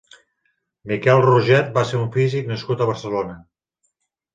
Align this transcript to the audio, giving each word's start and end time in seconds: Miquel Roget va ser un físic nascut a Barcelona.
Miquel 0.93 1.21
Roget 1.27 1.71
va 1.77 1.85
ser 1.93 2.03
un 2.03 2.11
físic 2.19 2.53
nascut 2.57 2.87
a 2.87 2.93
Barcelona. 2.95 3.41